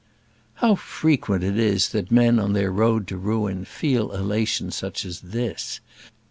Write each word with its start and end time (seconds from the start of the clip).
How 0.55 0.73
frequent 0.73 1.43
it 1.43 1.59
is 1.59 1.89
that 1.89 2.09
men 2.09 2.39
on 2.39 2.53
their 2.53 2.71
road 2.71 3.05
to 3.09 3.17
ruin 3.17 3.65
feel 3.65 4.11
elation 4.13 4.71
such 4.71 5.05
as 5.05 5.19
this! 5.21 5.79